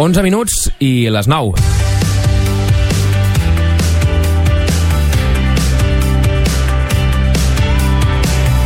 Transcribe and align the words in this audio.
11 0.00 0.22
minuts 0.24 0.70
i 0.80 1.10
les 1.12 1.26
9. 1.28 1.52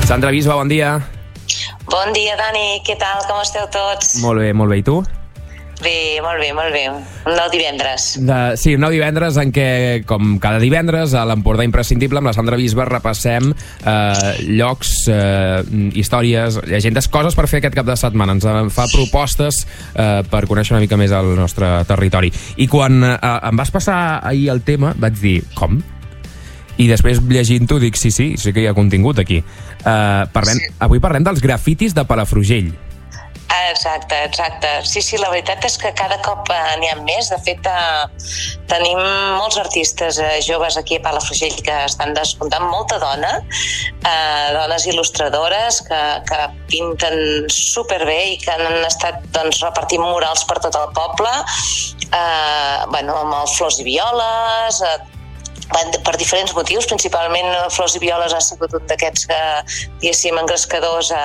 Sandra 0.07 0.31
Bisba, 0.31 0.55
bon 0.55 0.71
dia. 0.71 0.93
Bon 1.91 2.15
dia, 2.15 2.37
Dani. 2.39 2.79
Què 2.87 2.95
tal? 3.03 3.27
Com 3.27 3.43
esteu 3.43 3.67
tots? 3.75 4.15
Molt 4.23 4.45
bé, 4.45 4.53
molt 4.55 4.71
bé. 4.71 4.79
I 4.79 4.87
tu? 4.87 5.01
Bé, 5.83 6.21
molt 6.23 6.39
bé, 6.39 6.53
molt 6.55 6.73
bé. 6.73 6.85
Un 7.27 7.35
nou 7.35 7.49
divendres. 7.51 8.15
De, 8.23 8.39
sí, 8.61 8.75
un 8.77 8.85
nou 8.85 8.93
divendres 8.95 9.39
en 9.41 9.51
què, 9.55 9.67
com 10.07 10.37
cada 10.43 10.61
divendres, 10.63 11.17
a 11.19 11.25
l'Empordà 11.27 11.67
Imprescindible, 11.67 12.21
amb 12.21 12.31
la 12.31 12.35
Sandra 12.37 12.59
Bisba, 12.61 12.87
repassem 12.89 13.51
eh, 13.51 14.31
llocs, 14.55 14.93
eh, 15.13 15.65
històries, 15.99 16.61
llegendes, 16.71 17.09
coses 17.11 17.35
per 17.39 17.49
fer 17.51 17.63
aquest 17.63 17.77
cap 17.77 17.89
de 17.89 17.99
setmana. 17.99 18.37
Ens 18.39 18.47
en 18.49 18.71
fa 18.75 18.87
propostes 18.93 19.65
eh, 19.65 20.23
per 20.31 20.45
conèixer 20.51 20.77
una 20.77 20.85
mica 20.85 21.01
més 21.01 21.15
el 21.15 21.35
nostre 21.39 21.73
territori. 21.91 22.31
I 22.57 22.71
quan 22.71 23.03
eh, 23.11 23.19
em 23.35 23.59
vas 23.59 23.75
passar 23.75 23.99
ahir 24.23 24.49
el 24.55 24.63
tema, 24.67 24.95
vaig 24.99 25.19
dir, 25.21 25.41
com? 25.59 25.83
I 26.75 26.89
després, 26.91 27.21
llegint-ho, 27.31 27.79
dic, 27.83 27.99
sí, 27.99 28.11
sí, 28.11 28.33
sí 28.41 28.55
que 28.55 28.65
hi 28.65 28.67
ha 28.71 28.75
contingut 28.75 29.21
aquí. 29.23 29.39
Uh, 29.85 30.25
parlem, 30.35 30.59
sí. 30.59 30.73
Avui 30.83 30.99
parlem 31.03 31.27
dels 31.27 31.43
grafitis 31.43 31.95
de 31.95 32.03
Palafrugell. 32.09 32.73
Exacte, 33.55 34.25
exacte. 34.25 34.69
Sí, 34.85 35.01
sí, 35.03 35.19
la 35.21 35.29
veritat 35.31 35.65
és 35.69 35.77
que 35.79 35.93
cada 35.95 36.17
cop 36.25 36.49
eh, 36.51 36.59
n'hi 36.81 36.91
ha 36.91 36.97
més. 37.07 37.31
De 37.31 37.39
fet, 37.47 37.67
eh, 37.71 38.27
tenim 38.71 38.99
molts 39.39 39.59
artistes 39.63 40.19
eh, 40.23 40.41
joves 40.47 40.79
aquí 40.81 40.99
a 40.99 41.05
Palafrugell 41.05 41.57
que 41.67 41.77
estan 41.87 42.15
despuntant 42.19 42.67
molta 42.73 42.99
dona, 43.03 43.33
eh, 43.39 44.47
dones 44.57 44.89
il·lustradores 44.91 45.81
que, 45.87 46.03
que 46.29 46.41
pinten 46.73 47.49
superbé 47.53 48.21
i 48.35 48.39
que 48.43 48.55
han 48.57 48.85
estat 48.89 49.23
doncs, 49.37 49.63
repartint 49.63 50.03
murals 50.03 50.45
per 50.51 50.59
tot 50.65 50.79
el 50.81 50.91
poble, 50.97 51.35
eh, 52.11 52.79
bueno, 52.91 53.21
amb 53.23 53.43
els 53.43 53.59
flors 53.59 53.81
i 53.83 53.87
violes, 53.87 54.83
eh, 54.83 54.97
per 56.05 56.15
diferents 56.21 56.55
motius, 56.55 56.87
principalment 56.91 57.51
Flors 57.75 57.97
i 57.99 58.03
Violes 58.03 58.35
ha 58.35 58.41
sigut 58.45 58.75
un 58.77 58.85
d'aquests 58.91 59.27
que, 59.31 59.41
diguéssim, 60.03 60.37
engrescadors 60.39 61.11
a, 61.15 61.25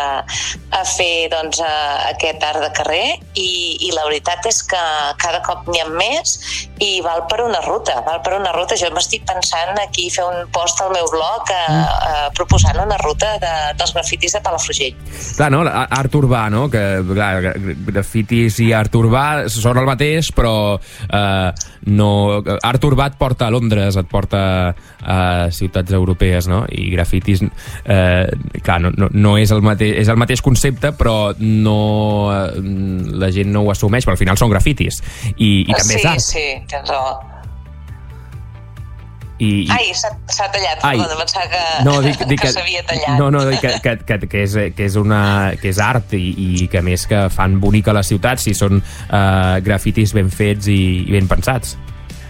a 0.75 0.81
fer 0.87 1.29
doncs, 1.33 1.61
a, 1.61 1.73
aquest 2.09 2.43
art 2.45 2.63
de 2.63 2.71
carrer 2.77 3.05
i, 3.35 3.51
i 3.85 3.91
la 3.95 4.05
veritat 4.07 4.47
és 4.49 4.61
que 4.65 4.81
cada 5.21 5.41
cop 5.45 5.69
n'hi 5.69 5.83
ha 5.83 5.87
més 5.91 6.37
i 6.81 6.99
val 7.05 7.25
per 7.29 7.41
una 7.43 7.61
ruta, 7.65 7.99
val 8.07 8.21
per 8.25 8.37
una 8.39 8.53
ruta. 8.55 8.77
Jo 8.79 8.89
m'estic 8.95 9.25
pensant 9.29 9.77
aquí 9.83 10.09
fer 10.13 10.25
un 10.25 10.49
post 10.55 10.81
al 10.83 10.93
meu 10.95 11.09
blog 11.11 11.51
a, 11.53 11.63
a, 11.69 12.13
proposant 12.37 12.79
una 12.81 12.97
ruta 13.03 13.35
de, 13.41 13.53
dels 13.79 13.93
grafitis 13.95 14.37
de 14.37 14.43
Palafrugell. 14.45 14.97
Clar, 15.37 15.51
no? 15.53 15.63
Art 15.67 16.15
urbà, 16.17 16.45
no? 16.53 16.67
Que, 16.71 16.83
clar, 17.11 17.33
grafitis 17.89 18.59
i 18.63 18.71
art 18.75 18.95
urbà 18.97 19.25
són 19.51 19.81
el 19.81 19.89
mateix, 19.89 20.33
però 20.35 20.55
eh, 20.79 21.49
no... 21.93 22.11
Art 22.65 22.85
urbà 22.87 23.09
et 23.11 23.19
porta 23.19 23.47
a 23.47 23.53
Londres, 23.53 23.97
et 23.99 24.09
porta 24.09 24.38
a, 24.39 24.73
a 25.03 25.19
ciutats 25.55 25.95
europees, 25.95 26.47
no? 26.51 26.63
I 26.71 26.89
grafitis, 26.93 27.43
eh, 27.85 28.27
clar, 28.63 28.79
no, 28.85 28.93
no, 28.95 29.09
no 29.13 29.37
és, 29.39 29.51
el 29.55 29.63
mateix, 29.65 29.97
és 30.03 30.11
el 30.11 30.19
mateix 30.21 30.43
concepte, 30.45 30.93
però 30.97 31.33
no, 31.39 31.79
eh, 32.35 32.61
la 33.19 33.33
gent 33.35 33.51
no 33.53 33.65
ho 33.65 33.73
assumeix, 33.75 34.07
però 34.07 34.17
al 34.17 34.21
final 34.21 34.39
són 34.39 34.53
grafitis. 34.53 35.03
I, 35.35 35.65
i 35.67 35.73
també 35.73 35.93
sí, 35.93 35.99
és 35.99 36.07
art. 36.13 36.25
Sí, 36.29 36.47
tens 36.71 36.89
raó. 36.89 37.19
I, 39.39 39.63
i... 39.63 39.67
Ai, 39.71 39.93
s'ha 39.95 40.49
tallat, 40.51 40.81
Ai. 40.83 40.97
perdona, 40.99 41.15
pensava 41.21 41.47
que, 41.47 41.61
no, 41.87 41.95
dic, 42.03 42.19
dic 42.29 42.41
que, 42.41 42.49
que 42.49 42.53
s'havia 42.57 42.83
tallat. 42.87 43.15
No, 43.21 43.29
no, 43.31 43.45
dic 43.47 43.61
que, 43.63 43.71
que, 43.79 43.95
que, 44.03 44.17
que, 44.27 44.43
és, 44.43 44.55
que, 44.75 44.87
és 44.89 44.97
una, 44.99 45.21
que 45.61 45.71
és 45.71 45.79
art 45.83 46.15
i, 46.17 46.25
i 46.35 46.67
que 46.71 46.83
més 46.83 47.07
que 47.07 47.25
fan 47.31 47.55
bonica 47.63 47.95
la 47.95 48.03
ciutat 48.03 48.43
si 48.43 48.53
són 48.57 48.81
uh, 48.81 49.55
grafitis 49.63 50.13
ben 50.17 50.31
fets 50.33 50.67
i, 50.67 50.81
i 51.07 51.15
ben 51.15 51.31
pensats. 51.31 51.77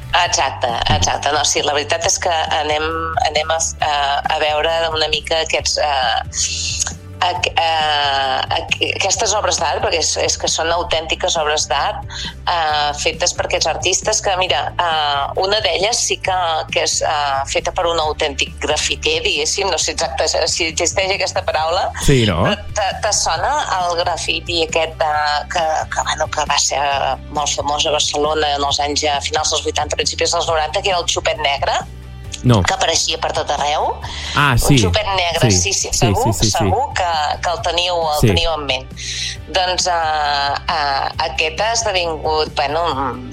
Exacte, 0.09 0.67
exacte. 0.95 1.31
No, 1.31 1.43
sí, 1.45 1.61
la 1.61 1.75
veritat 1.77 2.05
és 2.09 2.17
que 2.21 2.33
anem, 2.57 2.85
anem 3.29 3.51
a, 3.53 3.59
a 3.89 4.39
veure 4.41 4.73
una 4.95 5.09
mica 5.13 5.43
aquests... 5.45 5.77
Uh, 5.77 6.78
a, 7.19 7.31
a, 7.59 8.59
aquestes 8.95 9.33
obres 9.35 9.59
d'art, 9.59 9.81
perquè 9.83 9.99
és, 10.01 10.11
és 10.23 10.37
que 10.39 10.49
són 10.51 10.71
autèntiques 10.73 11.35
obres 11.41 11.67
d'art 11.69 12.05
uh, 12.07 12.91
fetes 12.99 13.33
per 13.35 13.47
aquests 13.47 13.69
artistes 13.71 14.21
que, 14.25 14.35
mira, 14.39 14.61
uh, 14.79 15.41
una 15.43 15.59
d'elles 15.65 15.99
sí 16.09 16.19
que, 16.23 16.37
que 16.73 16.85
és 16.87 16.99
uh, 17.03 17.43
feta 17.51 17.73
per 17.75 17.87
un 17.89 17.99
autèntic 18.03 18.55
grafiter, 18.63 19.19
diguéssim, 19.25 19.69
no 19.71 19.79
sé 19.81 19.95
exacte 19.97 20.27
si 20.29 20.69
existeix 20.69 21.13
aquesta 21.15 21.43
paraula, 21.47 21.89
sí, 22.05 22.23
no? 22.29 22.41
te, 22.77 22.87
te 23.03 23.13
sona 23.15 23.53
el 23.79 23.99
grafiti 23.99 24.63
aquest 24.65 25.03
uh, 25.03 25.43
que, 25.51 25.65
que, 25.93 26.07
bueno, 26.07 26.29
que 26.35 26.47
va 26.49 26.59
ser 26.61 26.81
molt 27.35 27.55
famós 27.59 27.87
a 27.87 27.95
Barcelona 27.95 28.55
en 28.57 28.67
els 28.67 28.81
anys 28.83 29.05
a 29.09 29.19
finals 29.25 29.55
dels 29.55 29.71
80, 29.73 29.99
principis 29.99 30.35
dels 30.35 30.47
90, 30.47 30.83
que 30.83 30.93
era 30.93 31.01
el 31.01 31.09
xupet 31.09 31.41
negre, 31.43 31.79
no. 32.43 32.61
que 32.63 32.73
apareixia 32.75 33.19
per 33.21 33.31
tot 33.35 33.49
arreu. 33.55 33.89
Ah, 34.35 34.55
sí. 34.57 34.77
Un 34.77 34.83
xupet 34.85 35.09
negre, 35.17 35.51
sí, 35.51 35.73
sí, 35.73 35.73
sí 35.73 35.93
segur, 35.95 36.29
sí, 36.33 36.45
sí, 36.45 36.51
sí, 36.51 36.57
segur 36.57 36.85
que, 36.97 37.09
que 37.43 37.51
el 37.55 37.61
teniu, 37.67 37.99
el 38.13 38.21
sí. 38.21 38.31
teniu 38.31 38.53
en 38.55 38.65
ment. 38.69 38.87
Doncs 39.55 39.89
uh, 39.91 40.55
uh, 40.63 41.05
aquest 41.29 41.61
ha 41.65 41.71
esdevingut, 41.77 42.53
bueno, 42.55 42.85
un, 42.93 43.23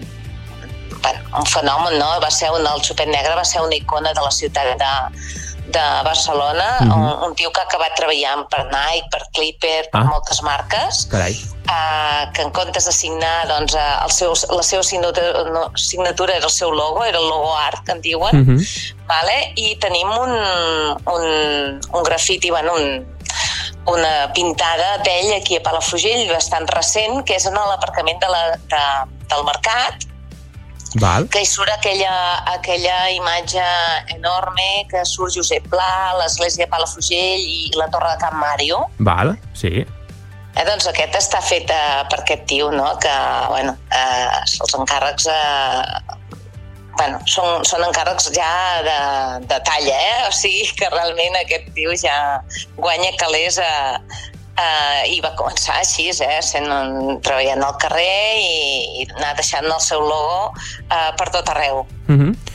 bueno, 1.02 1.24
un 1.38 1.50
fenomen, 1.52 1.98
no? 2.00 2.12
Va 2.22 2.30
ser 2.34 2.52
un, 2.54 2.66
el 2.66 2.84
xupet 2.86 3.10
negre 3.12 3.34
va 3.38 3.44
ser 3.44 3.62
una 3.64 3.78
icona 3.78 4.14
de 4.16 4.24
la 4.24 4.32
ciutat 4.34 4.74
de, 4.80 4.94
de 5.66 6.02
Barcelona, 6.04 6.78
mm 6.80 6.88
-hmm. 6.88 6.96
un, 6.96 7.28
un 7.28 7.34
tio 7.34 7.50
que 7.52 7.60
ha 7.60 7.64
acabat 7.64 7.94
treballant 7.96 8.48
per 8.48 8.64
Nike, 8.64 9.06
per 9.10 9.22
Clipper, 9.32 9.88
per 9.90 10.00
ah. 10.00 10.04
moltes 10.04 10.42
marques, 10.42 11.06
Carai. 11.10 11.34
Uh, 11.66 12.30
que 12.32 12.42
en 12.42 12.50
comptes 12.52 12.84
de 12.86 12.92
signar 12.92 13.48
doncs, 13.48 13.74
uh, 13.74 14.04
el 14.04 14.10
seu, 14.10 14.32
la 14.56 14.62
seva 14.62 14.82
signatura, 14.82 15.44
no, 15.50 15.70
signatura 15.74 16.36
era 16.36 16.44
el 16.44 16.50
seu 16.50 16.70
logo, 16.70 17.04
era 17.04 17.18
el 17.18 17.28
logo 17.28 17.56
art, 17.56 17.82
que 17.84 17.92
en 17.92 18.00
diuen, 18.00 18.36
Mm 18.36 18.44
-hmm. 18.46 18.60
vale? 19.06 19.52
i 19.56 19.76
tenim 19.76 20.08
un, 20.10 20.32
un, 21.14 21.24
un 21.92 22.02
grafiti, 22.02 22.50
bueno, 22.50 22.72
un, 22.74 23.16
una 23.86 24.32
pintada 24.32 24.98
d'ell 24.98 25.32
aquí 25.34 25.56
a 25.56 25.62
Palafrugell 25.62 26.28
bastant 26.30 26.68
recent, 26.74 27.24
que 27.24 27.34
és 27.34 27.46
en 27.46 27.54
l'aparcament 27.54 28.20
de 28.20 28.28
la, 28.28 28.42
de, 28.72 28.82
del 29.30 29.44
mercat, 29.44 30.05
Val. 30.94 31.28
que 31.28 31.42
hi 31.42 31.48
surt 31.48 31.70
aquella, 31.74 32.12
aquella 32.54 33.10
imatge 33.12 33.64
enorme 34.14 34.86
que 34.90 35.04
surt 35.04 35.34
Josep 35.36 35.66
Pla, 35.72 36.14
l'església 36.20 36.64
de 36.64 36.70
Palafrugell 36.70 37.42
i 37.42 37.70
la 37.76 37.88
torre 37.92 38.14
de 38.14 38.20
Can 38.22 38.38
Mario. 38.40 38.84
Val, 38.98 39.34
sí. 39.54 39.84
Eh, 40.56 40.64
doncs 40.64 40.86
aquest 40.88 41.18
està 41.18 41.42
fet 41.44 41.68
eh, 41.68 42.04
per 42.10 42.22
aquest 42.22 42.46
tio, 42.48 42.70
no? 42.72 42.94
que 43.02 43.16
bueno, 43.50 43.74
eh, 43.92 44.38
els 44.64 44.76
encàrrecs 44.78 45.26
eh, 45.28 46.14
bueno, 46.96 47.20
són, 47.28 47.66
són 47.68 47.84
encàrrecs 47.84 48.30
ja 48.32 48.52
de, 48.86 49.00
de 49.50 49.58
talla, 49.68 49.98
eh? 49.98 50.22
o 50.28 50.32
sigui 50.32 50.70
que 50.78 50.88
realment 50.94 51.36
aquest 51.42 51.68
tio 51.76 51.92
ja 52.00 52.16
guanya 52.78 53.12
calés 53.20 53.60
a, 53.60 54.00
Uh, 54.56 55.02
i 55.12 55.18
va 55.20 55.34
començar 55.36 55.74
així, 55.82 56.06
eh, 56.08 56.38
sent 56.40 56.64
un, 56.64 57.18
treballant 57.20 57.60
al 57.60 57.74
carrer 57.76 58.40
i, 58.40 59.02
i 59.02 59.08
anar 59.18 59.34
deixant 59.36 59.66
el 59.68 59.82
seu 59.84 60.00
logo 60.00 60.54
uh, 60.56 61.10
per 61.18 61.28
tot 61.34 61.50
arreu. 61.52 61.84
Mm 62.08 62.20
-hmm. 62.20 62.54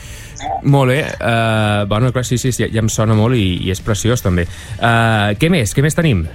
Molt 0.62 0.90
bé. 0.90 1.00
Uh, 1.20 1.86
bueno, 1.86 2.12
clar, 2.12 2.24
sí, 2.24 2.38
sí, 2.38 2.52
sí, 2.52 2.66
ja 2.72 2.80
em 2.80 2.88
sona 2.88 3.14
molt 3.14 3.36
i, 3.36 3.66
i 3.66 3.70
és 3.70 3.80
preciós, 3.80 4.22
també. 4.22 4.46
Uh, 4.78 5.34
què 5.38 5.50
més? 5.50 5.74
Què 5.74 5.82
més 5.82 5.94
tenim? 5.94 6.26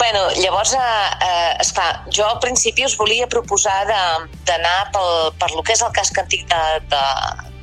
Bueno, 0.00 0.20
llavors, 0.40 0.72
eh, 0.74 1.56
esclar, 1.60 2.04
jo 2.14 2.24
al 2.24 2.38
principi 2.40 2.84
us 2.84 2.96
volia 2.96 3.26
proposar 3.26 3.84
d'anar 3.86 4.78
per 4.92 5.50
lo 5.54 5.62
que 5.62 5.72
és 5.72 5.82
el 5.82 5.92
casc 5.92 6.18
antic 6.18 6.46
de, 6.48 6.62
de, 6.92 7.02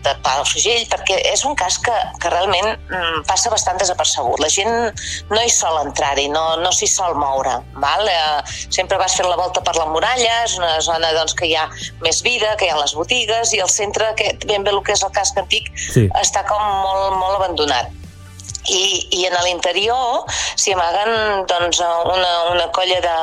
de 0.05 0.13
Palafrugell, 0.23 0.85
perquè 0.91 1.17
és 1.31 1.43
un 1.47 1.55
cas 1.59 1.77
que, 1.83 1.95
que 2.21 2.31
realment 2.31 2.69
mm, 2.75 3.23
passa 3.29 3.51
bastant 3.53 3.79
desapercebut. 3.81 4.39
La 4.43 4.49
gent 4.53 4.71
no 5.31 5.41
hi 5.41 5.51
sol 5.53 5.79
entrar-hi, 5.83 6.27
no, 6.33 6.45
no 6.61 6.71
s'hi 6.75 6.89
sol 6.91 7.17
moure. 7.19 7.57
Val? 7.83 8.07
Eh, 8.11 8.57
sempre 8.69 8.99
vas 9.01 9.17
fent 9.17 9.29
la 9.29 9.39
volta 9.39 9.63
per 9.65 9.75
la 9.79 9.87
muralla, 9.91 10.41
és 10.45 10.57
una 10.59 10.77
zona 10.85 11.11
doncs, 11.17 11.35
que 11.37 11.49
hi 11.49 11.55
ha 11.57 11.67
més 12.05 12.21
vida, 12.25 12.55
que 12.57 12.67
hi 12.67 12.73
ha 12.73 12.79
les 12.79 12.95
botigues, 12.97 13.53
i 13.57 13.63
el 13.63 13.71
centre, 13.73 14.13
que 14.19 14.33
ben 14.47 14.67
bé 14.67 14.75
el 14.75 14.83
que 14.85 14.95
és 14.97 15.05
el 15.05 15.13
casc 15.15 15.37
antic, 15.41 15.71
Sí. 15.93 16.07
està 16.19 16.43
com 16.47 16.61
molt, 16.83 17.17
molt 17.17 17.39
abandonat 17.39 17.93
i, 18.67 19.07
i 19.15 19.25
en 19.27 19.35
l'interior 19.45 20.25
s'hi 20.59 20.73
amaguen 20.75 21.45
doncs, 21.49 21.79
una, 21.79 22.31
una 22.51 22.67
colla 22.75 22.99
de, 23.03 23.17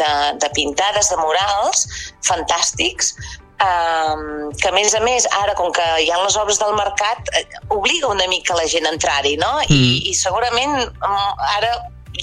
de, 0.00 0.12
de 0.42 0.50
pintades, 0.56 1.10
de 1.12 1.18
murals 1.20 1.86
fantàstics 2.26 3.14
um, 3.62 4.50
que 4.58 4.68
a 4.68 4.72
més 4.76 4.94
a 4.94 5.00
més 5.00 5.26
ara 5.42 5.54
com 5.58 5.72
que 5.72 5.84
hi 6.02 6.10
ha 6.10 6.18
les 6.24 6.36
obres 6.36 6.58
del 6.60 6.74
mercat 6.78 7.30
eh, 7.38 7.44
obliga 7.70 8.08
una 8.12 8.26
mica 8.28 8.54
la 8.58 8.66
gent 8.66 8.86
a 8.86 8.92
entrar-hi 8.94 9.36
no? 9.40 9.52
I, 9.68 9.72
Mm. 9.72 9.98
i 10.10 10.14
segurament 10.18 10.74
mm, 10.84 11.32
ara 11.56 11.72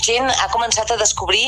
gent 0.06 0.30
ha 0.30 0.48
començat 0.54 0.92
a 0.94 0.98
descobrir 1.02 1.48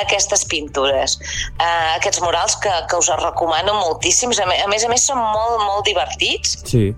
aquestes 0.00 0.46
pintures, 0.48 1.18
uh, 1.60 1.96
aquests 1.98 2.22
murals 2.24 2.56
que, 2.56 2.72
que 2.88 2.96
us 2.96 3.10
recomano 3.20 3.74
moltíssims. 3.76 4.40
A, 4.40 4.46
més 4.72 4.84
a 4.86 4.88
més 4.88 5.04
són 5.06 5.18
molt, 5.20 5.60
molt 5.66 5.84
divertits 5.84 6.56
Sí. 6.64 6.94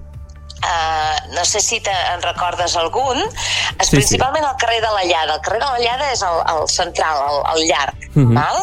Uh, 0.57 1.17
no 1.35 1.43
sé 1.45 1.61
si 1.61 1.81
te, 1.85 1.93
en 2.15 2.23
recordes 2.23 2.77
algun, 2.81 3.19
és 3.21 3.91
Sí, 3.91 3.97
principalment 3.99 4.47
al 4.49 4.55
carrer 4.57 4.79
de 4.81 4.89
la 4.95 5.03
Llada. 5.05 5.35
El 5.35 5.43
carrer 5.45 5.59
de 5.61 5.67
la 5.75 5.79
Llada 5.83 6.07
és 6.15 6.23
el, 6.25 6.39
el 6.55 6.63
central, 6.73 7.19
el, 7.29 7.43
el 7.53 7.67
llarg, 7.69 8.07
Mhm. 8.15 8.35
val? 8.39 8.63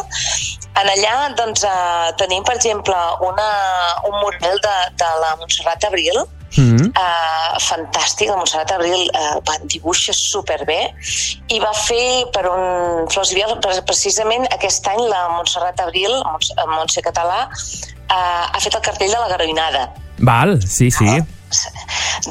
En 0.80 0.88
allà 0.90 1.16
doncs, 1.38 1.62
eh, 1.62 2.14
tenim, 2.20 2.42
per 2.46 2.56
exemple, 2.58 2.96
una, 3.28 3.50
un 4.08 4.16
mural 4.22 4.58
de, 4.64 4.78
de 5.02 5.10
la 5.24 5.36
Montserrat 5.40 5.90
Abril, 5.90 6.24
Mm 6.56 6.76
-hmm. 6.76 6.86
uh, 6.86 7.58
fantàstic, 7.58 8.28
la 8.28 8.36
Montserrat 8.36 8.70
Abril 8.70 9.00
uh, 9.10 9.42
va, 9.46 9.54
dibuixa 9.62 10.12
superbé 10.12 10.94
i 11.48 11.58
va 11.58 11.72
fer 11.74 12.30
per 12.30 12.44
un 12.46 13.08
Flors 13.10 13.32
i 13.32 13.34
Viol, 13.34 13.58
precisament 13.86 14.46
aquest 14.56 14.86
any 14.86 15.02
la 15.14 15.28
Montserrat 15.34 15.80
Abril, 15.80 16.12
Montse 16.76 17.00
Català, 17.08 17.40
uh, 17.50 18.44
ha 18.54 18.58
fet 18.60 18.74
el 18.74 18.80
cartell 18.80 19.10
de 19.10 19.18
la 19.18 19.28
Garoinada. 19.28 19.82
Val, 20.18 20.60
sí, 20.62 20.90
sí. 20.90 21.04
Uh, 21.04 21.26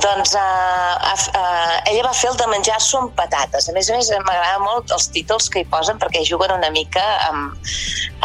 doncs 0.01 0.33
uh, 0.37 0.93
uh, 1.03 1.75
ella 1.89 2.05
va 2.07 2.13
fer 2.17 2.31
el 2.31 2.37
de 2.39 2.47
menjar-s'ho 2.51 3.01
amb 3.01 3.13
patates. 3.17 3.67
A 3.69 3.75
més 3.75 3.89
a 3.89 3.97
més, 3.97 4.09
m'agrada 4.25 4.61
molt 4.63 4.93
els 4.95 5.09
títols 5.13 5.49
que 5.53 5.63
hi 5.63 5.67
posen 5.69 5.99
perquè 6.01 6.23
juguen 6.27 6.55
una 6.55 6.71
mica 6.73 7.03
amb, 7.27 7.69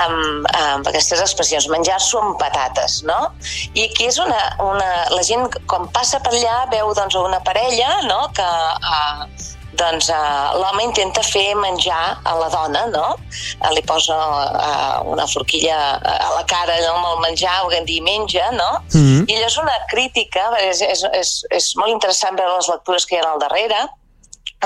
amb, 0.05 0.49
amb 0.62 0.91
aquestes 0.91 1.23
expressions, 1.25 1.69
menjar-s'ho 1.73 2.23
amb 2.23 2.38
patates, 2.41 3.03
no? 3.09 3.19
I 3.75 3.88
aquí 3.88 4.09
és 4.09 4.20
una, 4.23 4.41
una... 4.65 4.88
La 5.15 5.25
gent, 5.26 5.49
quan 5.70 5.88
passa 5.94 6.23
per 6.25 6.35
allà, 6.35 6.59
veu 6.73 6.93
doncs, 6.97 7.17
una 7.19 7.41
parella 7.44 7.94
no? 8.06 8.21
que 8.37 8.47
uh, 8.47 9.56
doncs 9.79 10.11
uh, 10.13 10.57
l'home 10.59 10.85
intenta 10.85 11.23
fer 11.27 11.55
menjar 11.59 12.19
a 12.25 12.35
la 12.39 12.49
dona, 12.53 12.85
no? 12.93 13.07
Uh, 13.61 13.71
li 13.77 13.83
posa 13.87 14.17
uh, 14.17 15.07
una 15.13 15.27
forquilla 15.31 15.79
a 15.99 16.31
la 16.35 16.45
cara 16.51 16.79
no? 16.83 16.97
amb 16.97 17.11
el 17.13 17.23
menjar, 17.29 17.55
o 17.65 17.71
que 17.73 17.83
dir 17.89 18.01
menja, 18.03 18.51
no? 18.57 18.71
Mm 18.93 19.05
-hmm. 19.05 19.25
I 19.29 19.39
allò 19.39 19.47
és 19.47 19.59
una 19.59 19.79
crítica, 19.93 20.51
és, 20.61 20.81
és, 20.81 21.05
és, 21.13 21.31
és 21.51 21.73
molt 21.77 21.93
interessant 21.93 22.37
veure 22.37 22.57
les 22.57 22.69
lectures 22.69 23.07
que 23.07 23.17
hi 23.17 23.21
ha 23.21 23.31
al 23.33 23.41
darrere, 23.41 23.81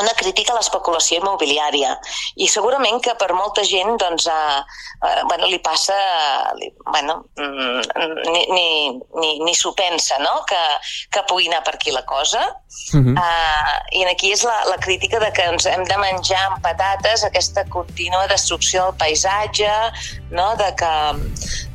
una 0.00 0.14
crítica 0.16 0.54
a 0.54 0.56
l'especulació 0.56 1.20
immobiliària 1.20 1.92
i 2.40 2.48
segurament 2.48 3.00
que 3.04 3.12
per 3.20 3.32
molta 3.36 3.64
gent 3.68 3.98
doncs, 4.00 4.26
eh, 4.32 4.60
eh, 5.04 5.20
bueno, 5.28 5.48
li 5.52 5.58
passa 5.60 5.96
li, 6.56 6.70
bueno, 6.86 7.18
mm, 7.36 7.82
ni, 8.32 8.42
ni, 8.56 8.66
ni, 9.20 9.32
ni 9.44 9.54
s'ho 9.54 9.74
pensa 9.76 10.16
no? 10.22 10.42
que, 10.48 10.60
que 11.12 11.24
pugui 11.28 11.50
anar 11.50 11.60
per 11.66 11.76
aquí 11.76 11.92
la 11.92 12.04
cosa 12.08 12.40
uh 12.40 13.00
-huh. 13.00 13.12
uh, 13.12 13.74
i 13.92 14.04
aquí 14.04 14.32
és 14.32 14.42
la, 14.44 14.64
la 14.70 14.78
crítica 14.78 15.18
de 15.18 15.30
que 15.32 15.42
ens 15.42 15.66
hem 15.66 15.84
de 15.84 15.96
menjar 15.96 16.40
amb 16.50 16.62
patates 16.62 17.24
aquesta 17.24 17.64
contínua 17.68 18.26
destrucció 18.28 18.84
del 18.84 18.96
paisatge 18.96 19.72
no? 20.30 20.56
de 20.56 20.72
que, 20.74 20.94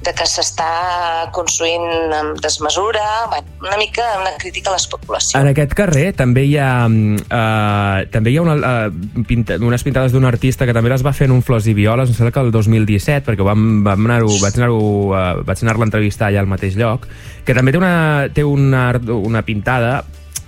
de 0.02 0.14
que 0.14 0.26
s'està 0.26 1.30
construint 1.32 2.14
amb 2.14 2.40
desmesura 2.42 3.28
bueno, 3.30 3.48
una 3.62 3.78
mica 3.78 4.04
una 4.20 4.34
crítica 4.38 4.70
a 4.70 4.74
l'especulació 4.74 5.40
En 5.40 5.48
aquest 5.48 5.74
carrer 5.74 6.14
també 6.14 6.44
hi 6.50 6.58
ha 6.58 6.88
uh, 6.88 8.07
també 8.12 8.32
hi 8.34 8.38
ha 8.40 8.44
una, 8.44 8.56
uh, 8.58 9.24
pinta, 9.28 9.58
unes 9.64 9.84
pintades 9.86 10.14
d'un 10.16 10.28
artista 10.28 10.68
que 10.68 10.76
també 10.76 10.92
les 10.92 11.06
va 11.06 11.14
fer 11.16 11.28
en 11.30 11.36
un 11.36 11.44
Flors 11.46 11.68
i 11.68 11.76
Violes, 11.78 12.12
em 12.12 12.18
sembla 12.18 12.34
que 12.36 12.44
el 12.44 12.52
2017, 12.56 13.26
perquè 13.28 13.46
vam, 13.46 13.66
vam 13.86 14.10
anar 14.10 14.22
vaig 14.28 14.60
anar-lo 14.60 14.82
uh, 15.12 15.24
vaig 15.48 15.64
anar-la 15.66 15.88
a 15.88 15.90
entrevistar 15.90 16.30
allà 16.30 16.44
al 16.44 16.52
mateix 16.52 16.78
lloc, 16.80 17.08
que 17.46 17.56
també 17.58 17.74
té 17.74 17.82
una, 17.82 17.96
té 18.34 18.46
una, 18.48 18.90
una 19.16 19.44
pintada 19.48 20.02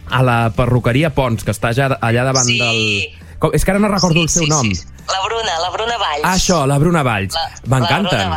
a 0.09 0.21
la 0.25 0.39
perruqueria 0.55 1.13
Pons, 1.15 1.45
que 1.45 1.53
està 1.53 1.73
allà, 1.73 1.93
allà 2.01 2.29
davant 2.31 2.47
sí. 2.47 2.59
del... 2.59 3.27
Com, 3.39 3.53
és 3.55 3.63
que 3.63 3.71
ara 3.71 3.79
no 3.79 3.91
recordo 3.91 4.19
sí, 4.19 4.25
el 4.25 4.33
seu 4.33 4.47
sí, 4.47 4.49
nom. 4.51 4.67
Sí. 4.73 4.81
La 4.83 4.98
Bruna, 5.39 5.59
la 5.59 5.69
Bruna 5.69 5.97
Valls. 5.97 6.23
Ah, 6.23 6.33
això, 6.35 6.65
la 6.67 6.77
Bruna 6.79 7.01
Valls. 7.03 7.35
M'encanten. 7.71 8.31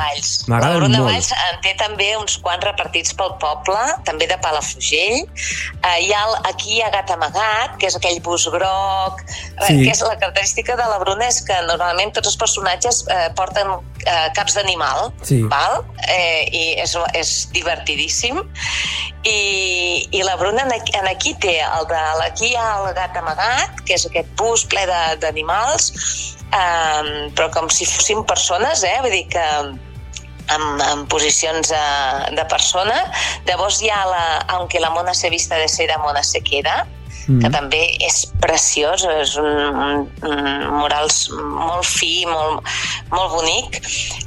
La 0.51 0.71
Bruna 0.77 1.01
Valls 1.03 1.31
en 1.35 1.59
té 1.65 1.73
també 1.81 2.13
uns 2.15 2.37
quants 2.45 2.63
repartits 2.63 3.15
pel 3.19 3.35
poble, 3.43 3.79
també 4.07 4.29
de 4.31 4.37
Palafrugell. 4.43 5.25
Uh, 5.83 5.97
hi 5.99 6.13
ha, 6.15 6.23
aquí 6.47 6.77
hi 6.77 6.83
ha 6.85 6.93
Gat 6.95 7.11
Amagat, 7.11 7.75
que 7.81 7.91
és 7.91 7.99
aquell 7.99 8.21
bus 8.23 8.47
groc, 8.55 9.23
eh, 9.27 9.67
sí. 9.67 9.81
que 9.83 9.91
és 9.91 10.03
la 10.07 10.15
característica 10.15 10.77
de 10.79 10.87
la 10.93 11.01
Bruna 11.03 11.27
és 11.27 11.41
que 11.47 11.59
normalment 11.67 12.15
tots 12.15 12.31
els 12.31 12.39
personatges 12.39 13.03
eh, 13.11 13.31
porten 13.39 13.73
eh, 14.07 14.29
caps 14.39 14.59
d'animal, 14.61 15.11
sí. 15.27 15.43
val? 15.51 15.83
Eh, 16.07 16.47
i 16.55 16.65
és, 16.85 16.95
és 17.19 17.33
divertidíssim. 17.57 18.39
I, 19.27 20.07
i 20.11 20.23
la 20.27 20.37
Bruna 20.39 20.65
en 20.67 20.73
aquí, 20.75 20.95
en 20.99 21.07
aquí 21.11 21.35
té 21.43 21.59
el 21.63 21.91
de, 21.91 21.99
aquí 22.29 22.53
hi 22.53 22.57
ha 22.59 22.69
el 22.79 22.95
Gat 22.95 23.19
Amagat, 23.19 23.83
que 23.87 23.99
és 23.99 24.07
aquest 24.07 24.31
bus 24.39 24.67
ple 24.71 24.87
d'animals, 25.23 25.91
um, 26.53 27.11
però 27.37 27.49
com 27.55 27.71
si 27.73 27.89
fossin 27.89 28.23
persones, 28.29 28.85
eh? 28.85 28.99
vull 29.03 29.15
dir 29.15 29.27
que 29.33 29.47
en, 30.49 30.81
en 30.81 31.07
posicions 31.07 31.69
de, 31.69 31.85
de 32.37 32.45
persona. 32.51 32.99
Llavors 33.49 33.81
hi 33.83 33.91
ha 33.91 34.03
la 34.09 34.25
Aunque 34.57 34.81
la 34.81 34.91
mona 34.91 35.15
se 35.15 35.31
vista 35.31 35.57
de 35.57 35.69
seda, 35.69 35.99
mona 35.99 36.23
se 36.23 36.43
queda, 36.43 36.87
mm. 37.27 37.41
que 37.43 37.51
també 37.55 37.83
és 38.05 38.25
preciós, 38.43 39.07
és 39.23 39.37
un, 39.41 39.49
un, 39.87 40.05
un 40.29 40.43
murals 40.81 41.25
molt 41.33 41.87
fi, 41.89 42.27
molt, 42.29 42.69
molt 43.15 43.33
bonic. 43.37 43.81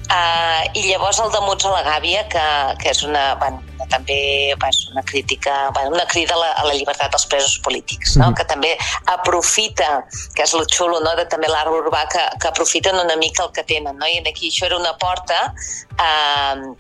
Uh, 0.10 0.64
I 0.74 0.88
llavors 0.92 1.20
el 1.24 1.32
de 1.34 1.44
Muts 1.46 1.68
a 1.68 1.76
la 1.76 1.86
Gàbia, 1.88 2.26
que, 2.32 2.46
que 2.82 2.92
és 2.94 3.04
una, 3.08 3.34
bueno, 3.42 3.62
també 3.92 4.18
és 4.54 4.80
una 4.92 5.04
crítica, 5.04 5.70
bueno, 5.74 5.96
una 5.96 6.06
crida 6.12 6.36
a 6.36 6.40
la, 6.42 6.52
a 6.62 6.66
la 6.68 6.74
llibertat 6.74 7.12
dels 7.12 7.28
presos 7.32 7.60
polítics, 7.66 8.16
no? 8.18 8.30
Mm. 8.30 8.40
que 8.40 8.46
també 8.52 8.72
aprofita, 9.14 9.92
que 10.36 10.44
és 10.44 10.56
el 10.58 10.66
xulo 10.72 11.00
no? 11.04 11.16
de 11.20 11.28
també 11.32 11.52
l'art 11.52 11.72
urbà, 11.72 12.06
que, 12.12 12.24
que 12.42 12.52
aprofiten 12.52 12.98
una 13.02 13.16
mica 13.22 13.46
el 13.46 13.54
que 13.56 13.64
tenen. 13.64 13.98
No? 13.98 14.10
I 14.10 14.24
aquí 14.26 14.52
això 14.52 14.70
era 14.70 14.80
una 14.80 14.96
porta 15.02 15.54
eh, 16.00 16.76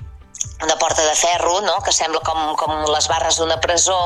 una 0.63 0.75
porta 0.77 1.03
de 1.03 1.15
ferro, 1.15 1.61
no? 1.61 1.79
que 1.83 1.91
sembla 1.91 2.21
com, 2.23 2.39
com 2.59 2.71
les 2.87 3.07
barres 3.11 3.39
d'una 3.39 3.57
presó, 3.63 3.97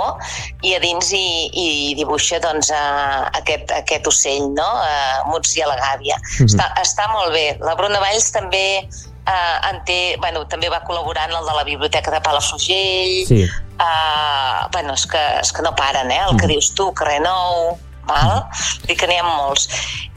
i 0.65 0.73
a 0.75 0.79
dins 0.81 1.11
hi, 1.13 1.49
hi 1.53 1.69
dibuixa 1.99 2.39
doncs, 2.43 2.71
uh, 2.73 3.27
aquest, 3.37 3.71
aquest 3.75 4.09
ocell, 4.09 4.49
no? 4.57 4.65
uh, 4.65 5.29
Muts 5.29 5.55
i 5.57 5.63
a 5.63 5.69
la 5.69 5.77
gàbia. 5.77 6.17
Mm 6.17 6.45
-hmm. 6.45 6.49
està, 6.49 6.71
està 6.81 7.07
molt 7.13 7.31
bé. 7.33 7.57
La 7.61 7.75
Bruna 7.75 7.99
Valls 7.99 8.31
també 8.31 8.89
uh, 9.29 9.57
en 9.69 9.81
té, 9.85 9.99
bueno, 10.21 10.45
també 10.49 10.71
va 10.71 10.81
col·laborar 10.87 11.27
en 11.29 11.37
el 11.37 11.45
de 11.45 11.55
la 11.57 11.65
Biblioteca 11.67 12.11
de 12.11 12.21
Palafrugell. 12.25 13.13
Sí. 13.29 13.43
Uh, 13.79 14.65
bueno, 14.73 14.95
és 14.97 15.05
que, 15.07 15.21
és 15.43 15.53
que 15.55 15.63
no 15.65 15.75
paren, 15.77 16.11
eh? 16.11 16.23
El 16.25 16.35
que 16.39 16.47
mm. 16.47 16.51
dius 16.55 16.73
tu, 16.75 16.89
Carrer 16.97 17.21
Nou, 17.23 17.77
val? 18.09 18.43
Mm. 18.43 18.91
I 18.91 18.99
que 18.99 19.09
n'hi 19.09 19.19
ha 19.21 19.25
molts. 19.27 19.69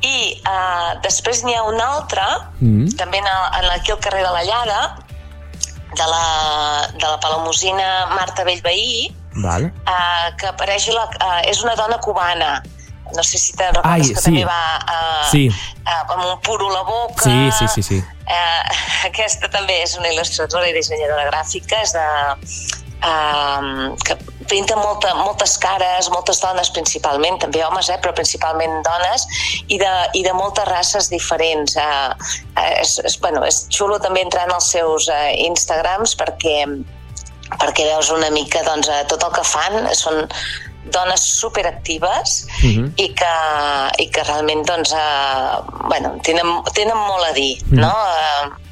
I 0.02 0.16
uh, 0.40 0.90
després 1.04 1.44
n'hi 1.46 1.56
ha 1.58 1.64
un 1.68 1.80
altre, 1.80 2.26
mm. 2.58 2.92
també 3.00 3.22
en, 3.22 3.30
en 3.30 3.70
aquí 3.76 3.94
al 3.94 4.02
carrer 4.02 4.24
de 4.26 4.34
la 4.34 4.44
Llada, 4.48 4.82
de 5.92 6.06
la, 6.08 6.26
de 6.96 7.04
la 7.04 7.18
palamusina 7.20 7.88
Marta 8.16 8.48
Bellveí, 8.48 9.10
Val. 9.40 9.70
Uh, 9.88 10.28
que 10.36 10.50
apareix 10.50 10.90
la, 10.92 11.06
uh, 11.08 11.40
és 11.48 11.62
una 11.64 11.72
dona 11.78 11.96
cubana 12.04 12.58
no 13.12 13.22
sé 13.26 13.38
si 13.38 13.56
te'n 13.58 13.74
recordes 13.74 14.08
Ai, 14.08 14.14
que 14.14 14.20
sí. 14.20 14.24
també 14.28 14.44
va 14.48 14.62
uh, 14.78 15.24
sí. 15.30 15.44
uh, 15.82 16.02
amb 16.14 16.22
un 16.24 16.36
puro 16.46 16.70
a 16.70 16.76
la 16.78 16.84
boca 16.88 17.26
sí, 17.26 17.50
sí, 17.58 17.68
sí, 17.74 17.82
sí. 17.88 17.98
Uh, 18.22 18.62
aquesta 19.10 19.50
també 19.52 19.82
és 19.82 19.96
una 19.98 20.12
il·lustradora 20.14 20.70
i 20.70 20.76
dissenyadora 20.76 21.26
gràfica 21.30 21.82
és 21.82 21.96
de, 21.96 22.06
uh, 23.02 23.92
que 24.06 24.16
pinta 24.52 24.76
molta, 24.76 25.14
moltes 25.16 25.56
cares, 25.58 26.08
moltes 26.12 26.40
dones 26.42 26.70
principalment, 26.76 27.38
també 27.40 27.62
homes, 27.64 27.88
eh, 27.88 27.98
però 28.02 28.12
principalment 28.16 28.82
dones, 28.84 29.24
i 29.68 29.78
de, 29.80 29.92
i 30.18 30.24
de 30.26 30.34
moltes 30.36 30.68
races 30.68 31.08
diferents. 31.12 31.76
Eh, 31.76 32.66
és, 32.82 32.98
és, 33.06 33.16
bueno, 33.22 33.44
és 33.48 33.64
xulo 33.72 33.98
també 34.02 34.24
entrar 34.26 34.44
en 34.48 34.56
els 34.58 34.68
seus 34.74 35.08
eh, 35.12 35.32
Instagrams 35.46 36.16
perquè 36.20 36.58
perquè 37.60 37.84
veus 37.84 38.08
una 38.08 38.30
mica 38.32 38.62
doncs, 38.64 38.88
tot 39.10 39.24
el 39.26 39.32
que 39.36 39.42
fan 39.44 39.90
són 39.92 40.22
dones 40.90 41.20
superactives 41.38 42.46
uh 42.46 42.66
mhm. 42.66 42.84
-huh. 42.84 42.92
i, 42.96 43.08
que, 43.14 43.34
i 44.02 44.10
que 44.10 44.22
realment 44.22 44.66
doncs, 44.66 44.92
eh, 44.92 45.54
bueno, 45.88 46.14
tenen, 46.22 46.62
tenen 46.74 46.96
molt 46.96 47.24
a 47.24 47.32
dir, 47.32 47.56
uh 47.62 47.66
mhm. 47.66 47.78
-huh. 47.78 47.80
no? 47.80 47.94
Eh, 48.18 48.62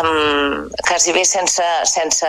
um, 0.00 0.70
quasi 0.88 1.12
bé 1.12 1.24
sense, 1.24 1.62
sense 1.84 2.26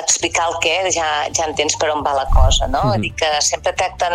explicar 0.00 0.48
el 0.48 0.56
què 0.64 0.76
ja, 0.94 1.08
ja 1.32 1.44
entens 1.46 1.76
per 1.76 1.90
on 1.90 2.02
va 2.02 2.12
la 2.12 2.26
cosa, 2.34 2.66
no? 2.66 2.82
Mm 2.82 2.90
-hmm. 2.90 3.00
Dir 3.00 3.14
que 3.14 3.30
sempre 3.40 3.72
tracten 3.72 4.12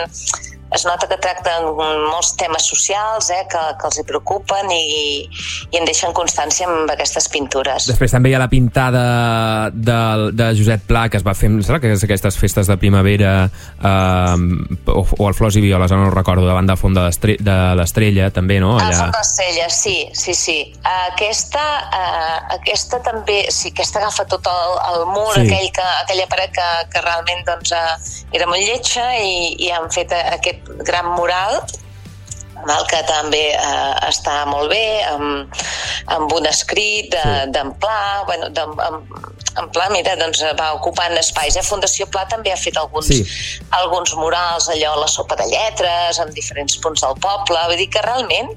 es 0.76 0.86
nota 0.88 1.08
que 1.08 1.18
tracten 1.24 1.70
molts 1.78 2.34
temes 2.40 2.68
socials 2.68 3.30
eh, 3.32 3.44
que, 3.50 3.64
que 3.80 3.88
els 3.90 4.00
hi 4.02 4.06
preocupen 4.08 4.72
i, 4.74 5.24
i 5.72 5.80
en 5.80 5.88
deixen 5.88 6.16
constància 6.18 6.68
amb 6.68 6.92
aquestes 6.92 7.30
pintures. 7.32 7.88
Després 7.92 8.14
també 8.14 8.32
hi 8.32 8.38
ha 8.38 8.42
la 8.42 8.50
pintada 8.52 9.04
de, 9.72 10.00
de 10.36 10.50
Josep 10.58 10.88
Pla 10.90 11.08
que 11.12 11.20
es 11.20 11.26
va 11.26 11.36
fer, 11.38 11.52
serà 11.66 11.80
que 11.84 11.92
és 11.96 12.04
aquestes 12.08 12.40
festes 12.40 12.68
de 12.68 12.78
primavera 12.82 13.34
eh, 13.48 14.36
o, 14.92 15.02
o 15.04 15.30
el 15.30 15.38
Flors 15.38 15.58
i 15.60 15.64
Violes, 15.64 15.92
no 15.96 16.10
ho 16.10 16.14
recordo, 16.14 16.48
davant 16.48 16.68
de 16.68 16.78
Font 16.80 16.96
de 16.98 17.58
l'Estrella 17.78 18.30
també, 18.36 18.60
no? 18.64 18.76
Allà... 18.78 18.92
El 18.92 19.00
Font 19.00 19.16
de 19.16 19.22
l'Estrella, 19.24 19.70
sí, 19.74 19.98
sí, 20.18 20.36
sí. 20.38 20.58
Aquesta, 20.88 21.64
uh, 21.88 22.56
aquesta 22.58 23.00
també, 23.06 23.40
sí, 23.54 23.72
aquesta 23.74 24.02
agafa 24.02 24.28
tot 24.30 24.48
el, 24.52 24.76
el 24.92 25.06
mur, 25.14 25.32
sí. 25.36 25.46
aquell 25.46 25.72
que, 25.76 25.88
aquella 26.04 26.28
paret 26.32 26.54
que, 26.56 26.68
que 26.94 27.04
realment 27.06 27.44
doncs, 27.48 27.74
uh, 27.76 28.36
era 28.36 28.48
molt 28.50 28.64
lletja 28.64 29.08
i, 29.22 29.56
i 29.68 29.72
han 29.74 29.90
fet 29.94 30.14
aquest 30.18 30.57
aquest 30.58 30.88
gran 30.88 31.14
mural 31.16 31.62
val, 32.66 32.86
que 32.90 33.02
també 33.08 33.44
eh, 33.54 33.94
està 34.08 34.40
molt 34.50 34.72
bé, 34.72 35.04
amb, 35.12 35.60
amb 36.16 36.34
un 36.34 36.48
escrit 36.50 37.14
d'en 37.14 37.52
de, 37.54 37.64
sí. 37.64 37.76
Pla, 37.84 38.00
bueno, 38.30 38.50
de, 38.50 38.66
amb, 38.88 39.14
en 39.60 39.70
pla, 39.74 39.88
mira, 39.94 40.16
doncs 40.20 40.44
va 40.60 40.74
ocupant 40.78 41.16
espais. 41.18 41.56
Eh? 41.58 41.64
Fundació 41.66 42.08
Pla 42.12 42.26
també 42.30 42.52
ha 42.54 42.58
fet 42.60 42.78
alguns, 42.78 43.08
Sí. 43.08 43.24
alguns 43.72 44.14
murals, 44.16 44.70
allò, 44.70 44.96
la 45.00 45.08
sopa 45.08 45.36
de 45.36 45.48
lletres, 45.52 46.20
en 46.20 46.34
diferents 46.34 46.78
punts 46.84 47.02
del 47.02 47.16
poble. 47.24 47.58
Vull 47.68 47.78
dir 47.78 47.90
que 47.90 48.02
realment 48.06 48.52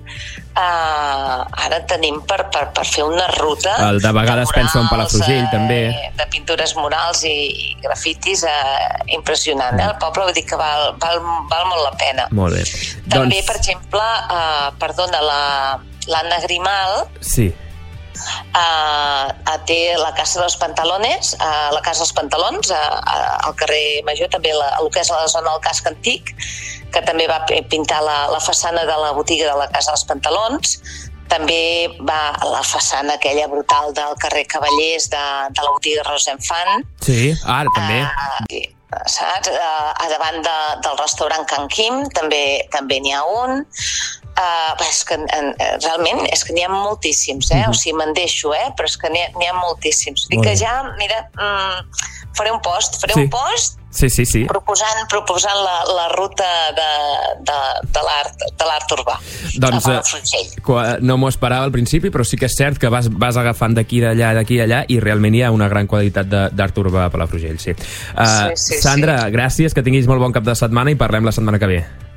eh, 0.56 1.64
ara 1.66 1.80
tenim 1.88 2.20
per, 2.28 2.42
per, 2.52 2.66
per 2.76 2.84
fer 2.86 3.04
una 3.06 3.26
ruta... 3.38 3.76
El 3.88 4.00
de 4.02 4.12
vegades 4.12 4.52
penso 4.54 4.80
en 4.82 4.88
Palafrugell, 4.90 5.46
també. 5.52 5.80
De 6.18 6.26
pintures 6.32 6.74
murals 6.76 7.24
i, 7.28 7.34
i 7.70 7.76
grafitis 7.84 8.44
eh, 8.44 9.14
impressionant. 9.16 9.78
Eh? 9.80 9.88
El 9.90 9.96
poble 10.02 10.26
vull 10.28 10.36
dir 10.36 10.44
que 10.48 10.58
val, 10.60 10.92
val, 11.02 11.20
val 11.50 11.66
molt 11.70 11.84
la 11.86 11.94
pena. 12.00 12.28
Molt 12.36 12.58
bé. 12.58 12.64
També, 13.08 13.40
doncs, 13.40 13.46
per 13.48 13.56
exemple, 13.62 14.06
eh, 14.36 14.68
perdona, 14.82 15.22
la, 15.24 15.40
l'Anna 16.10 16.38
Grimal 16.44 17.04
Sí, 17.20 17.50
uh, 18.54 19.56
té 19.68 19.78
la 20.00 20.12
Casa 20.16 20.40
dels 20.42 20.56
Pantalones, 20.60 21.34
uh, 21.38 21.70
la 21.74 21.82
Casa 21.84 22.04
dels 22.04 22.14
Pantalons, 22.16 22.70
uh, 22.70 22.80
uh, 23.00 23.46
al 23.48 23.54
carrer 23.60 24.02
Major, 24.08 24.30
també 24.32 24.52
la, 24.56 24.72
el 24.80 24.90
que 24.94 25.02
és 25.04 25.10
la 25.12 25.26
zona 25.30 25.50
del 25.52 25.62
casc 25.64 25.86
antic, 25.90 26.34
que 26.90 27.02
també 27.06 27.28
va 27.30 27.40
pi- 27.46 27.62
pintar 27.70 28.00
la, 28.06 28.18
la 28.32 28.40
façana 28.42 28.82
de 28.88 28.96
la 29.04 29.12
botiga 29.16 29.50
de 29.52 29.56
la 29.60 29.68
Casa 29.70 29.94
dels 29.94 30.04
Pantalons, 30.10 30.76
també 31.30 31.86
va 32.02 32.32
a 32.34 32.46
la 32.50 32.64
façana 32.66 33.14
aquella 33.14 33.46
brutal 33.46 33.92
del 33.94 34.16
carrer 34.18 34.42
Cavallers 34.50 35.06
de, 35.12 35.24
de 35.54 35.62
la 35.62 35.70
botiga 35.76 36.02
Rosenfant, 36.08 36.84
sí, 37.06 37.30
ara 37.46 37.70
també. 37.76 38.00
Ah, 38.02 38.40
sí, 38.50 38.64
saps? 39.06 39.52
Uh, 39.54 39.92
a 40.02 40.08
davant 40.10 40.40
de, 40.42 40.56
del 40.82 40.98
restaurant 40.98 41.46
Can 41.46 41.68
Quim 41.70 42.00
també 42.18 42.42
també 42.74 42.98
n'hi 43.04 43.14
ha 43.14 43.22
un. 43.22 43.62
Uh, 44.40 44.72
és 44.88 45.02
que 45.04 45.16
en, 45.18 45.24
realment 45.84 46.22
és 46.32 46.44
que 46.46 46.54
n'hi 46.56 46.62
ha 46.64 46.70
moltíssims, 46.72 47.50
eh? 47.52 47.64
O 47.68 47.74
sigui, 47.76 47.96
me'n 47.98 48.14
deixo, 48.16 48.54
eh? 48.56 48.70
Però 48.78 48.86
és 48.88 48.96
que 48.96 49.10
n'hi 49.12 49.20
ha, 49.20 49.50
ha 49.50 49.56
moltíssims. 49.58 50.28
Dic 50.30 50.38
Mhm. 50.38 50.44
Que 50.46 50.56
ja, 50.56 50.72
mira, 50.96 51.18
mm, 51.34 52.32
faré 52.38 52.52
un 52.52 52.60
post, 52.62 53.00
faré 53.02 53.12
Sí. 53.14 53.20
un 53.26 53.30
post 53.30 53.76
Sí, 53.90 54.08
sí, 54.08 54.24
sí. 54.24 54.44
proposant, 54.44 55.08
proposant 55.10 55.56
la, 55.64 55.84
la 55.92 56.08
ruta 56.10 56.46
de, 56.78 56.90
de, 57.42 57.56
de 57.90 58.02
l'art 58.06 58.36
de 58.56 58.64
l'art 58.68 58.92
urbà 58.94 59.16
Doncs, 59.58 59.88
eh, 59.88 60.98
No 61.02 61.16
m'ho 61.18 61.28
esperava 61.28 61.64
al 61.64 61.72
principi, 61.72 62.08
però 62.08 62.24
sí 62.24 62.36
que 62.38 62.46
és 62.46 62.54
cert 62.56 62.78
que 62.78 62.88
vas, 62.88 63.08
vas 63.10 63.36
agafant 63.36 63.74
d'aquí, 63.74 64.00
d'allà, 64.00 64.32
d'aquí, 64.34 64.56
d'allà, 64.62 64.84
i 64.88 65.00
realment 65.00 65.34
hi 65.34 65.42
ha 65.42 65.50
una 65.50 65.68
gran 65.68 65.86
qualitat 65.90 66.26
de- 66.30 66.50
d'art 66.52 66.78
urbà 66.78 67.06
a 67.06 67.10
Palafrugell, 67.10 67.58
sí. 67.58 67.72
Uh, 68.16 68.54
Sí, 68.54 68.76
sí, 68.76 68.80
Sandra, 68.80 69.28
gràcies, 69.28 69.74
que 69.74 69.82
tinguis 69.82 70.06
molt 70.06 70.20
bon 70.22 70.32
cap 70.32 70.44
de 70.44 70.54
setmana 70.54 70.92
i 70.92 70.94
parlem 70.94 71.24
la 71.24 71.32
setmana 71.32 71.58
que 71.58 71.66
ve. 71.66 72.09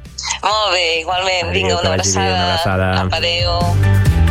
Molt 0.44 0.72
bé, 0.74 1.00
igualment. 1.00 1.50
Adéu, 1.50 1.54
Vinga, 1.54 1.80
una 1.80 1.90
abraçada. 1.90 2.28
una 2.34 2.44
abraçada. 2.54 3.02
Apa, 3.02 3.18
adéu. 3.18 4.23